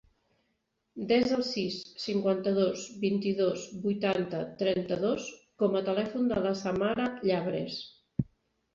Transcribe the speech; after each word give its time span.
Desa 1.11 1.37
el 1.39 1.45
sis, 1.49 1.77
cinquanta-dos, 2.05 2.87
vint-i-dos, 3.05 3.69
vuitanta, 3.85 4.43
trenta-dos 4.65 5.31
com 5.63 5.81
a 5.83 5.87
telèfon 5.93 6.35
de 6.37 6.45
la 6.49 6.59
Samara 6.67 7.11
Llabres. 7.31 7.83